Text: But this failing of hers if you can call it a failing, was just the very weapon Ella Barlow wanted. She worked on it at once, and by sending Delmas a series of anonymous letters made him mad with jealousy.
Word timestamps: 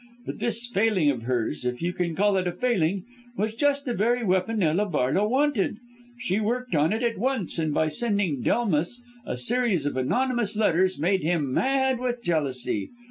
But 0.25 0.39
this 0.39 0.65
failing 0.65 1.11
of 1.11 1.21
hers 1.21 1.63
if 1.63 1.79
you 1.83 1.93
can 1.93 2.15
call 2.15 2.35
it 2.35 2.47
a 2.47 2.51
failing, 2.51 3.05
was 3.37 3.53
just 3.53 3.85
the 3.85 3.93
very 3.93 4.25
weapon 4.25 4.63
Ella 4.63 4.87
Barlow 4.87 5.27
wanted. 5.27 5.77
She 6.17 6.39
worked 6.39 6.73
on 6.73 6.91
it 6.91 7.03
at 7.03 7.19
once, 7.19 7.59
and 7.59 7.71
by 7.71 7.87
sending 7.89 8.41
Delmas 8.41 9.03
a 9.27 9.37
series 9.37 9.85
of 9.85 9.97
anonymous 9.97 10.55
letters 10.57 10.97
made 10.97 11.21
him 11.21 11.53
mad 11.53 11.99
with 11.99 12.23
jealousy. 12.23 12.89